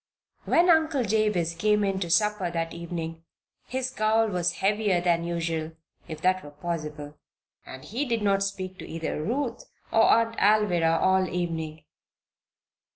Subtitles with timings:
[0.45, 3.21] When Uncle Jabez came in to supper that evening
[3.67, 5.73] his scowl was heavier than usual,
[6.07, 7.19] if that were possible,
[7.67, 11.83] and he did not speak to either Ruth or Aunt Alvirah all the evening.